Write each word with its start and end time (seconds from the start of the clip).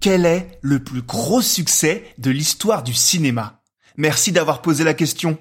Quel 0.00 0.26
est 0.26 0.58
le 0.62 0.82
plus 0.82 1.02
gros 1.02 1.42
succès 1.42 2.04
de 2.18 2.30
l'histoire 2.30 2.82
du 2.82 2.94
cinéma? 2.94 3.62
Merci 3.96 4.30
d'avoir 4.30 4.62
posé 4.62 4.84
la 4.84 4.94
question. 4.94 5.38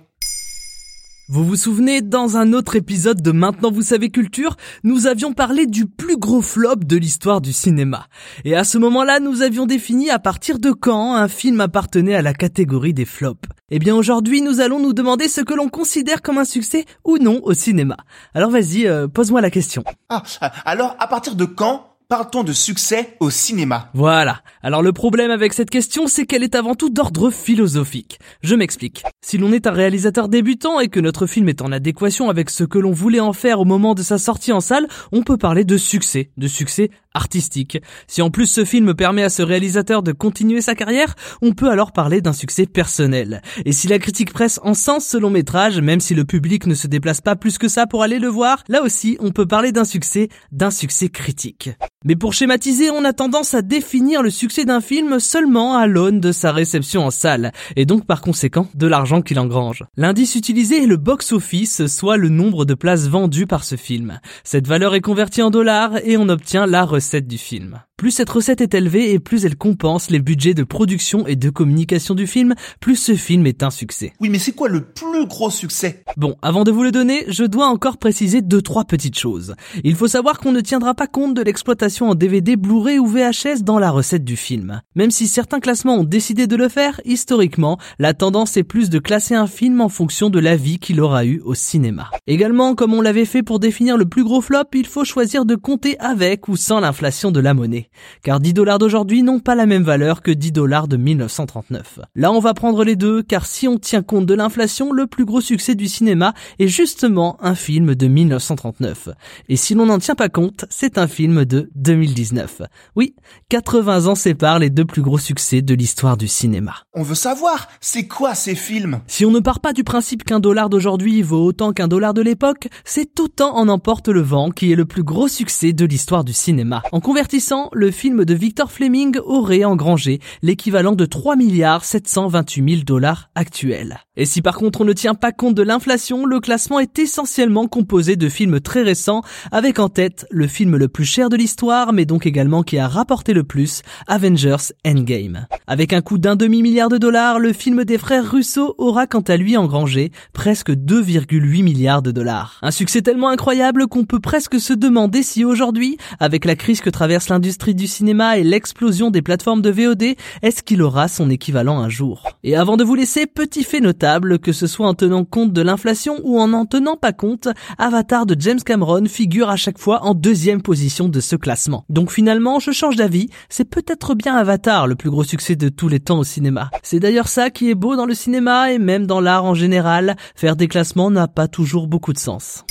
Vous 1.27 1.44
vous 1.44 1.55
souvenez, 1.55 2.02
dans 2.02 2.38
un 2.38 2.54
autre 2.54 2.76
épisode 2.76 3.20
de 3.20 3.32
Maintenant 3.32 3.72
vous 3.72 3.82
savez 3.82 4.10
culture, 4.10 4.58
nous 4.84 5.08
avions 5.08 5.34
parlé 5.34 5.66
du 5.66 5.88
plus 5.88 6.18
gros 6.18 6.44
flop 6.44 6.76
de 6.76 6.96
l'histoire 6.98 7.41
du 7.41 7.52
cinéma. 7.52 8.05
Et 8.44 8.55
à 8.55 8.63
ce 8.63 8.77
moment-là, 8.77 9.20
nous 9.20 9.41
avions 9.41 9.66
défini 9.66 10.12
à 10.12 10.20
partir 10.20 10.60
de 10.60 10.72
quand 10.72 11.16
un 11.16 11.27
film 11.27 11.62
appartenait 11.62 12.13
à 12.13 12.22
la 12.22 12.35
catégorie 12.35 12.94
des 12.94 13.05
flops. 13.05 13.49
Eh 13.72 13.80
bien 13.80 13.96
aujourd'hui, 13.96 14.41
nous 14.41 14.62
allons 14.62 14.80
nous 14.80 14.94
demander 14.94 15.27
ce 15.27 15.41
que 15.41 15.55
l'on 15.55 15.68
considère 15.68 16.22
comme 16.22 16.38
un 16.38 16.46
succès 16.46 16.85
ou 17.04 17.18
non 17.18 17.41
au 17.44 17.55
cinéma. 17.55 17.98
Alors 18.35 18.52
vas-y, 18.52 18.85
euh, 18.85 19.08
pose-moi 19.08 19.41
la 19.41 19.49
question. 19.49 19.84
Ah, 20.10 20.22
alors 20.63 20.96
à 20.99 21.08
partir 21.08 21.35
de 21.35 21.46
quand 21.46 21.95
Parle-t-on 22.08 22.44
de 22.44 22.54
succès 22.54 23.18
au 23.20 23.32
cinéma 23.32 23.90
Voilà. 23.95 24.44
Alors 24.62 24.84
le 24.84 24.93
problème 24.93 25.32
avec 25.32 25.54
cette 25.54 25.71
question, 25.71 26.05
c'est 26.05 26.27
qu'elle 26.27 26.43
est 26.43 26.54
avant 26.54 26.76
tout 26.76 26.91
d'ordre 26.91 27.32
philosophique. 27.32 28.20
Je 28.43 28.54
m'explique. 28.54 29.04
Si 29.26 29.40
l'on 29.40 29.52
est 29.52 29.66
un 29.66 29.71
réalisateur 29.71 30.29
débutant 30.29 30.79
et 30.79 30.88
que 30.88 30.99
notre 30.99 31.26
film 31.26 31.49
est 31.49 31.63
en 31.63 31.71
adéquation 31.71 32.29
avec 32.29 32.52
ce 32.52 32.63
que 32.63 32.77
l'on 32.77 32.91
voulait 32.91 33.20
en 33.20 33.34
faire 33.34 33.60
au 33.60 33.66
moment 33.66 33.96
de 33.96 34.04
sa 34.04 34.20
sortie 34.20 34.52
en 34.52 34.60
salle, 34.60 34.88
on 35.12 35.24
peut 35.24 35.38
parler 35.38 35.63
de 35.63 35.77
succès, 35.77 36.29
de 36.38 36.48
succès 36.48 36.91
artistique. 37.16 37.80
Si 38.08 38.21
en 38.21 38.30
plus 38.30 38.46
ce 38.46 38.66
film 38.66 38.94
permet 38.94 39.24
à 39.24 39.30
ce 39.30 39.41
réalisateur 39.41 40.04
de 40.04 40.12
continuer 40.12 40.62
sa 40.62 40.76
carrière, 40.76 41.16
on 41.41 41.54
peut 41.54 41.70
alors 41.70 41.91
parler 41.91 42.22
d'un 42.22 42.34
succès 42.34 42.68
personnel. 42.68 43.41
Et 43.66 43.72
si 43.72 43.88
la 43.88 43.98
critique 43.98 44.34
presse 44.34 44.60
en 44.63 44.74
sens 44.74 45.05
ce 45.05 45.18
long 45.18 45.30
métrage, 45.30 45.80
même 45.80 46.02
si 46.02 46.13
le 46.13 46.26
public 46.26 46.68
ne 46.68 46.76
se 46.76 46.88
déplace 46.88 47.22
pas 47.22 47.35
plus 47.35 47.57
que 47.57 47.68
ça 47.68 47.88
pour 47.88 48.04
aller 48.04 48.20
le 48.20 48.27
voir, 48.27 48.63
là 48.68 48.84
aussi 48.84 49.18
on 49.20 49.32
peut 49.32 49.48
parler 49.48 49.72
d'un 49.72 49.85
succès, 49.85 50.30
d'un 50.52 50.72
succès 50.72 51.10
critique. 51.10 51.70
Mais 52.04 52.16
pour 52.16 52.34
schématiser, 52.34 52.91
on 52.91 53.04
a 53.04 53.13
tendance 53.13 53.55
à 53.55 53.63
définir 53.63 54.22
le 54.22 54.29
succès 54.29 54.66
d'un 54.66 54.82
film 54.82 55.20
seulement 55.20 55.76
à 55.76 55.88
l'aune 55.88 56.20
de 56.20 56.32
sa 56.32 56.52
réception 56.52 57.04
en 57.04 57.10
salle, 57.10 57.52
et 57.76 57.85
donc 57.85 58.05
par 58.05 58.22
conséquent 58.22 58.68
de 58.76 58.85
l'argent 58.85 59.24
qu'il 59.24 59.40
engrange. 59.40 59.84
L'indice 59.98 60.35
utilisé 60.35 60.84
est 60.84 60.88
le 60.88 60.98
box-office, 60.98 61.88
soit 61.88 62.18
le 62.18 62.29
nombre 62.29 62.66
de 62.66 62.76
places 62.76 63.07
vendues 63.07 63.48
par 63.48 63.63
ce 63.63 63.76
film. 63.76 64.19
Cette 64.44 64.68
valeur 64.68 64.94
est 64.94 65.02
convertie 65.02 65.41
en 65.41 65.50
dollars 65.50 65.94
et 66.03 66.18
on 66.18 66.29
obtient 66.29 66.68
la 66.68 66.85
recette 66.85 67.04
du 67.28 67.38
film. 67.38 67.81
Plus 67.97 68.12
cette 68.12 68.29
recette 68.29 68.59
est 68.59 68.74
élevée 68.74 69.13
et 69.13 69.19
plus 69.19 69.46
elle 69.46 69.56
compense 69.56 70.09
les 70.09 70.19
budgets 70.19 70.53
de 70.53 70.66
production 70.66 71.25
et 71.28 71.38
de 71.38 71.50
communication 71.50 72.13
du 72.13 72.28
film, 72.28 72.53
plus 72.81 72.97
ce 72.97 73.16
film 73.16 73.47
est 73.47 73.63
un 73.63 73.69
succès. 73.69 74.12
Oui, 74.19 74.28
mais 74.28 74.38
c'est 74.38 74.51
quoi 74.51 74.68
le 74.68 74.81
plus 74.81 75.25
gros 75.28 75.50
succès? 75.50 76.03
Bon, 76.18 76.35
avant 76.41 76.66
de 76.66 76.72
vous 76.72 76.84
le 76.84 76.91
donner, 76.91 77.23
je 77.29 77.46
dois 77.46 77.68
encore 77.68 77.97
préciser 77.97 78.41
deux 78.41 78.62
trois 78.62 78.84
petites 78.84 79.18
choses. 79.18 79.56
Il 79.85 79.96
faut 79.96 80.09
savoir 80.09 80.40
qu'on 80.40 80.51
ne 80.51 80.59
tiendra 80.59 80.94
pas 80.94 81.07
compte 81.07 81.35
de 81.35 81.41
l'exploitation 81.41 82.09
en 82.09 82.16
DVD, 82.16 82.57
Blu-ray 82.57 83.00
ou 83.00 83.07
VHS 83.07 83.63
dans 83.63 83.79
la 83.79 83.91
recette 83.91 84.25
du 84.25 84.35
film. 84.35 84.81
Même 84.96 85.12
si 85.12 85.29
certains 85.29 85.62
classements 85.62 85.96
ont 85.96 86.03
décidé 86.03 86.47
de 86.47 86.57
le 86.57 86.68
faire, 86.68 87.00
historiquement, 87.06 87.78
la 87.97 88.13
tendance 88.13 88.57
est 88.57 88.63
plus 88.63 88.89
de 88.89 89.00
classer 89.00 89.35
un 89.35 89.47
film 89.47 89.79
en 89.79 89.89
fonction 89.89 90.29
de 90.29 90.39
la 90.39 90.57
vie 90.57 90.79
qu'il 90.79 91.00
aura 91.00 91.25
eu 91.25 91.39
au 91.45 91.53
cinéma. 91.53 92.12
Également, 92.27 92.75
comme 92.75 92.94
on 92.94 93.01
l'avait 93.01 93.23
fait 93.23 93.41
pour 93.41 93.59
définir 93.59 93.95
le 93.95 94.06
plus 94.06 94.25
gros 94.25 94.41
flop, 94.41 94.66
il 94.73 94.85
faut 94.85 95.06
choisir 95.06 95.45
de 95.45 95.56
compter 95.56 95.97
avec 96.00 96.50
ou 96.50 96.57
sans 96.57 96.81
l'inflation 96.81 97.31
de 97.31 97.39
la 97.39 97.53
monnaie 97.53 97.84
car 98.23 98.40
10 98.40 98.53
dollars 98.53 98.79
d'aujourd'hui 98.79 99.23
n'ont 99.23 99.40
pas 99.40 99.56
la 99.56 99.66
même 99.66 99.84
valeur 99.84 100.22
que 100.22 100.31
10 100.31 100.51
dollars 100.51 100.88
de 100.88 100.97
1939. 100.97 102.00
Là, 102.16 102.31
on 102.31 102.40
va 102.40 102.53
prendre 102.53 102.84
les 102.84 102.96
deux, 102.96 103.23
car 103.23 103.46
si 103.46 103.68
on 103.68 103.78
tient 103.78 104.01
compte 104.01 104.25
de 104.25 104.34
l'inflation, 104.34 104.91
le 104.91 105.07
plus 105.07 105.25
gros 105.25 105.41
succès 105.41 105.75
du 105.75 105.88
cinéma 105.88 106.34
est 106.59 106.68
justement 106.68 107.38
un 107.41 107.56
film 107.56 107.95
de 107.95 108.07
1939. 108.07 109.09
Et 109.50 109.56
si 109.56 109.74
l'on 109.74 109.85
n'en 109.85 110.00
tient 110.00 110.16
pas 110.16 110.29
compte, 110.29 110.66
c'est 110.69 110.97
un 110.97 111.07
film 111.07 111.45
de 111.45 111.69
2019. 111.75 112.62
Oui, 112.95 113.16
80 113.50 114.07
ans 114.07 114.16
séparent 114.16 114.59
les 114.59 114.69
deux 114.69 114.85
plus 114.85 115.01
gros 115.01 115.18
succès 115.18 115.62
de 115.62 115.74
l'histoire 115.74 116.18
du 116.18 116.28
cinéma. 116.28 116.75
On 116.94 117.03
veut 117.03 117.16
savoir, 117.16 117.68
c'est 117.81 118.07
quoi 118.07 118.35
ces 118.35 118.56
films? 118.56 119.01
Si 119.07 119.25
on 119.25 119.31
ne 119.31 119.40
part 119.40 119.59
pas 119.59 119.74
du 119.74 119.84
principe 119.84 120.24
qu'un 120.24 120.40
dollar 120.40 120.69
d'aujourd'hui 120.69 121.22
vaut 121.22 121.44
autant 121.44 121.74
qu'un 121.74 121.88
dollar 121.88 122.13
de 122.13 122.22
l'époque, 122.22 122.68
c'est 122.84 123.19
autant 123.19 123.56
en 123.56 123.68
emporte 123.68 124.07
le 124.07 124.22
vent 124.22 124.50
qui 124.50 124.72
est 124.72 124.75
le 124.75 124.85
plus 124.85 125.03
gros 125.03 125.28
succès 125.28 125.74
de 125.74 125.85
l'histoire 125.85 126.24
du 126.24 126.34
cinéma. 126.34 126.84
En 126.91 127.00
convertissant, 127.00 127.69
le 127.75 127.91
film 127.91 128.24
de 128.24 128.34
Victor 128.34 128.72
Fleming 128.72 129.18
aurait 129.25 129.66
engrangé 129.66 130.19
l'équivalent 130.41 130.94
de 130.94 131.06
3 131.06 131.36
milliards 131.36 131.84
728 131.84 132.69
000 132.75 132.84
dollars 132.86 133.30
actuels. 133.36 134.00
Et 134.16 134.25
si 134.25 134.41
par 134.41 134.56
contre 134.56 134.80
on 134.80 134.86
ne 134.86 134.94
tient 134.94 135.13
pas 135.13 135.34
compte 135.34 135.56
de 135.56 135.62
l'inflation, 135.62 136.25
le 136.25 136.40
classement 136.40 136.80
est 136.80 136.97
essentiellement 136.97 137.68
composé 137.68 138.16
de 138.16 138.30
films 138.30 138.62
très 138.62 138.81
récents, 138.81 139.24
avec 139.52 139.80
en 139.80 139.90
tête 139.90 140.25
le 140.31 140.47
film 140.47 140.78
le 140.78 140.88
plus 140.88 141.03
cher 141.03 141.28
de 141.28 141.36
l'histoire, 141.36 141.91
mais 141.91 142.06
donc 142.06 142.25
également 142.25 142.63
qui 142.63 142.78
a 142.78 142.88
rapporté 142.88 143.34
le 143.34 143.44
plus, 143.44 143.81
Avengers 144.07 144.72
Endgame. 144.88 145.47
Avec 145.68 145.92
un 145.92 146.02
coût 146.02 146.18
d'un 146.18 146.38
demi-milliard 146.38 146.88
de 146.88 146.97
dollars, 146.97 147.40
le 147.40 147.52
film 147.52 147.84
des 147.84 147.97
frères 147.97 148.31
Russo 148.31 148.75
aura 148.78 149.06
quant 149.06 149.22
à 149.22 149.36
lui 149.36 149.57
engrangé 149.57 150.12
presque 150.31 150.72
2,8 150.72 151.63
milliards 151.63 152.02
de 152.02 152.12
dollars. 152.12 152.59
Un 152.62 152.72
succès 152.72 153.02
tellement 153.02 153.30
incroyable 153.30 153.88
qu'on 153.88 154.06
peut 154.06 154.22
presque 154.22 154.62
se 154.62 154.74
demander 154.74 155.24
si 155.24 155.44
aujourd'hui, 155.44 155.97
avec 156.22 156.46
la 156.46 156.56
crise 156.56 156.80
que 156.80 156.90
traverse 156.90 157.28
du 157.73 157.87
cinéma 157.87 158.37
et 158.37 158.43
l'explosion 158.43 159.11
des 159.11 159.21
plateformes 159.21 159.61
de 159.61 159.69
VOD, 159.69 160.15
est-ce 160.41 160.63
qu'il 160.63 160.81
aura 160.81 161.07
son 161.07 161.29
équivalent 161.29 161.79
un 161.79 161.89
jour? 161.89 162.23
Et 162.43 162.55
avant 162.55 162.77
de 162.77 162.83
vous 162.83 162.95
laisser, 162.95 163.25
petit 163.25 163.63
fait 163.63 163.79
notable, 163.79 164.39
que 164.39 164.51
ce 164.51 164.67
soit 164.67 164.87
en 164.87 164.93
tenant 164.93 165.25
compte 165.25 165.53
de 165.53 165.61
l'inflation 165.61 166.19
ou 166.23 166.39
en 166.39 166.49
n'en 166.49 166.65
tenant 166.65 166.97
pas 166.97 167.13
compte, 167.13 167.47
Avatar 167.77 168.25
de 168.25 168.35
James 168.39 168.61
Cameron 168.63 169.05
figure 169.05 169.49
à 169.49 169.55
chaque 169.55 169.79
fois 169.79 170.03
en 170.03 170.13
deuxième 170.13 170.61
position 170.61 171.09
de 171.09 171.19
ce 171.19 171.35
classement. 171.35 171.85
Donc 171.89 172.11
finalement, 172.11 172.59
je 172.59 172.71
change 172.71 172.95
d'avis, 172.95 173.29
c'est 173.49 173.69
peut-être 173.69 174.15
bien 174.15 174.35
Avatar 174.35 174.87
le 174.87 174.95
plus 174.95 175.09
gros 175.09 175.23
succès 175.23 175.55
de 175.55 175.69
tous 175.69 175.87
les 175.87 175.99
temps 175.99 176.19
au 176.19 176.23
cinéma. 176.23 176.69
C'est 176.83 176.99
d'ailleurs 176.99 177.27
ça 177.27 177.49
qui 177.49 177.69
est 177.69 177.75
beau 177.75 177.95
dans 177.95 178.05
le 178.05 178.13
cinéma 178.13 178.71
et 178.71 178.77
même 178.77 179.07
dans 179.07 179.21
l'art 179.21 179.45
en 179.45 179.55
général, 179.55 180.15
faire 180.35 180.55
des 180.55 180.67
classements 180.67 181.11
n'a 181.11 181.27
pas 181.27 181.47
toujours 181.47 181.87
beaucoup 181.87 182.13
de 182.13 182.19
sens. 182.19 182.63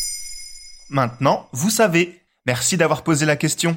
Maintenant, 0.91 1.49
vous 1.53 1.71
savez. 1.71 2.21
Merci 2.47 2.77
d'avoir 2.77 3.03
posé 3.03 3.25
la 3.25 3.37
question. 3.37 3.77